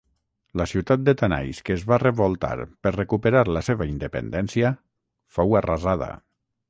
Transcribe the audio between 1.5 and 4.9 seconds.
que es va revoltar per recuperar la seva independència,